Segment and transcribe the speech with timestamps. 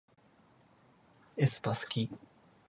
[1.37, 2.09] aespa すき